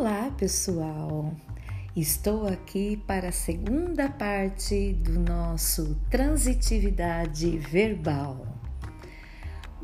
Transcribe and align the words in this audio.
Olá, 0.00 0.30
pessoal! 0.34 1.30
Estou 1.94 2.48
aqui 2.48 2.96
para 3.06 3.28
a 3.28 3.32
segunda 3.32 4.08
parte 4.08 4.94
do 4.94 5.20
nosso 5.20 5.94
Transitividade 6.08 7.58
Verbal. 7.58 8.46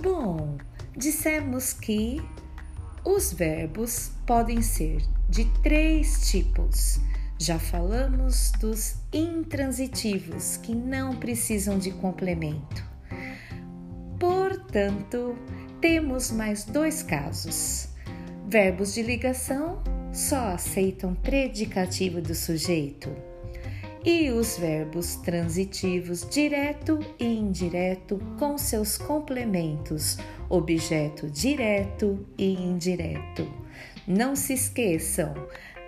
Bom, 0.02 0.56
dissemos 0.96 1.74
que 1.74 2.22
os 3.04 3.30
verbos 3.30 4.10
podem 4.26 4.62
ser 4.62 5.02
de 5.28 5.44
três 5.60 6.30
tipos. 6.30 6.98
Já 7.38 7.58
falamos 7.58 8.52
dos 8.52 8.94
intransitivos, 9.12 10.56
que 10.56 10.74
não 10.74 11.14
precisam 11.16 11.78
de 11.78 11.90
complemento. 11.90 12.82
Portanto, 14.18 15.36
temos 15.78 16.30
mais 16.30 16.64
dois 16.64 17.02
casos 17.02 17.94
Verbos 18.48 18.94
de 18.94 19.02
ligação 19.02 19.82
só 20.16 20.54
aceitam 20.54 21.14
predicativo 21.14 22.22
do 22.22 22.34
sujeito. 22.34 23.14
E 24.02 24.30
os 24.30 24.56
verbos 24.56 25.16
transitivos 25.16 26.26
direto 26.30 26.98
e 27.18 27.26
indireto 27.26 28.18
com 28.38 28.56
seus 28.56 28.96
complementos, 28.96 30.16
objeto 30.48 31.28
direto 31.28 32.26
e 32.38 32.54
indireto. 32.54 33.46
Não 34.06 34.34
se 34.34 34.54
esqueçam 34.54 35.34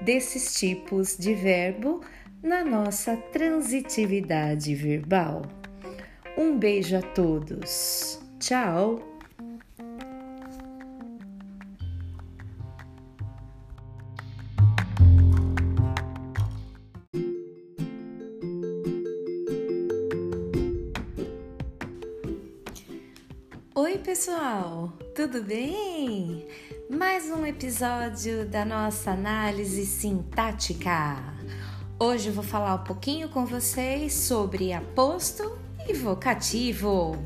desses 0.02 0.55
tipos 0.58 1.16
de 1.16 1.33
verbo 1.34 2.02
na 2.42 2.62
nossa 2.62 3.16
transitividade 3.16 4.74
verbal. 4.74 5.42
Um 6.36 6.58
beijo 6.58 6.97
a 6.97 7.02
todos. 7.02 8.20
Tchau! 8.38 9.00
Oi, 23.80 23.96
pessoal, 23.96 24.92
tudo 25.14 25.40
bem? 25.40 26.44
Mais 26.90 27.30
um 27.30 27.46
episódio 27.46 28.44
da 28.44 28.64
nossa 28.64 29.12
análise 29.12 29.86
sintática. 29.86 31.16
Hoje 31.96 32.26
eu 32.26 32.32
vou 32.32 32.42
falar 32.42 32.74
um 32.74 32.82
pouquinho 32.82 33.28
com 33.28 33.46
vocês 33.46 34.12
sobre 34.14 34.72
aposto 34.72 35.56
e 35.88 35.92
vocativo. 35.92 37.16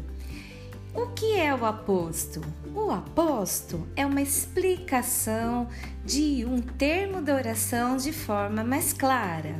O 0.94 1.06
que 1.14 1.40
é 1.40 1.54
o 1.54 1.64
aposto? 1.64 2.42
O 2.74 2.90
aposto 2.90 3.88
é 3.96 4.04
uma 4.04 4.20
explicação 4.20 5.70
de 6.04 6.44
um 6.44 6.60
termo 6.60 7.22
da 7.22 7.34
oração 7.34 7.96
de 7.96 8.12
forma 8.12 8.62
mais 8.62 8.92
clara. 8.92 9.54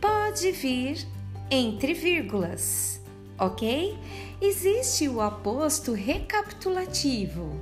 Pode 0.00 0.52
vir 0.52 1.06
entre 1.50 1.92
vírgulas, 1.92 2.98
ok? 3.38 3.96
Existe 4.40 5.08
o 5.08 5.20
aposto 5.20 5.92
recapitulativo. 5.92 7.60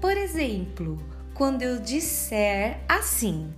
Por 0.00 0.16
exemplo, 0.16 0.98
quando 1.34 1.62
eu 1.62 1.80
disser 1.80 2.80
assim: 2.88 3.52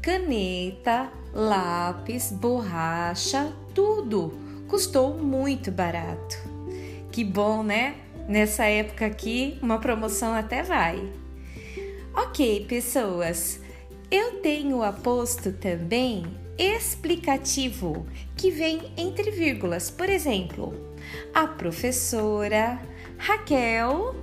caneta, 0.00 1.10
lápis, 1.32 2.32
borracha, 2.32 3.52
tudo 3.74 4.44
custou 4.68 5.16
muito 5.16 5.70
barato. 5.70 6.36
Que 7.12 7.22
bom, 7.22 7.62
né? 7.62 7.94
Nessa 8.26 8.64
época 8.64 9.06
aqui, 9.06 9.58
uma 9.62 9.78
promoção 9.78 10.34
até 10.34 10.62
vai. 10.62 11.12
Ok, 12.14 12.66
pessoas, 12.66 13.60
eu 14.10 14.40
tenho 14.40 14.82
aposto 14.82 15.52
também 15.52 16.24
explicativo, 16.58 18.06
que 18.36 18.50
vem 18.50 18.92
entre 18.96 19.30
vírgulas. 19.30 19.90
Por 19.90 20.08
exemplo, 20.08 20.74
a 21.32 21.46
professora 21.46 22.80
Raquel 23.18 24.14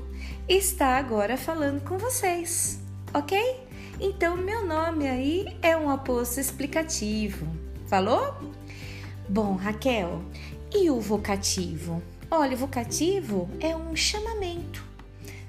está 0.48 0.98
agora 0.98 1.38
falando 1.38 1.82
com 1.84 1.98
vocês, 1.98 2.80
ok? 3.14 3.60
Então, 4.00 4.36
meu 4.36 4.66
nome 4.66 5.08
aí 5.08 5.58
é 5.62 5.78
um 5.78 5.90
aposto 5.90 6.40
explicativo. 6.40 7.48
Falou? 7.88 8.36
Bom, 9.30 9.56
Raquel, 9.56 10.22
e 10.74 10.90
o 10.90 11.00
vocativo? 11.00 12.02
Olha, 12.30 12.54
o 12.54 12.58
vocativo 12.58 13.50
é 13.60 13.76
um 13.76 13.96
chamamento, 13.96 14.84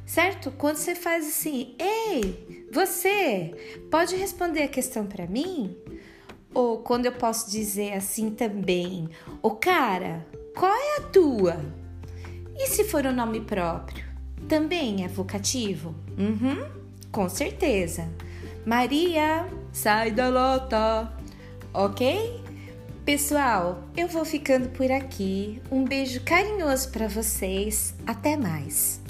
certo? 0.04 0.50
Quando 0.50 0.76
você 0.76 0.94
faz 0.94 1.26
assim, 1.26 1.74
ei, 1.78 2.66
você 2.72 3.78
pode 3.90 4.16
responder 4.16 4.64
a 4.64 4.68
questão 4.68 5.06
para 5.06 5.26
mim? 5.26 5.76
Ou 6.54 6.78
quando 6.78 7.06
eu 7.06 7.12
posso 7.12 7.50
dizer 7.50 7.94
assim 7.94 8.30
também, 8.30 9.08
o 9.42 9.52
cara, 9.52 10.26
qual 10.54 10.72
é 10.72 10.98
a 10.98 11.02
tua? 11.02 11.64
E 12.56 12.66
se 12.66 12.84
for 12.84 13.06
o 13.06 13.12
nome 13.12 13.40
próprio? 13.40 14.04
Também 14.48 15.04
é 15.04 15.08
vocativo? 15.08 15.94
Uhum, 16.18 16.66
com 17.10 17.28
certeza. 17.28 18.08
Maria, 18.66 19.48
sai 19.72 20.10
da 20.10 20.28
lota, 20.28 21.12
ok? 21.72 22.42
Pessoal, 23.04 23.82
eu 23.96 24.06
vou 24.06 24.24
ficando 24.24 24.68
por 24.68 24.88
aqui. 24.92 25.60
Um 25.70 25.84
beijo 25.84 26.20
carinhoso 26.20 26.90
para 26.92 27.08
vocês. 27.08 27.94
Até 28.06 28.36
mais. 28.36 29.01